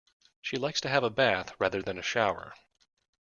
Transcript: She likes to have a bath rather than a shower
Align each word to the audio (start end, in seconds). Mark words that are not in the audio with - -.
She 0.41 0.57
likes 0.57 0.81
to 0.81 0.89
have 0.89 1.03
a 1.03 1.11
bath 1.11 1.53
rather 1.59 1.83
than 1.83 1.99
a 1.99 2.01
shower 2.01 2.55